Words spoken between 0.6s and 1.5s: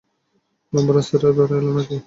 লম্বা রাস্তাটা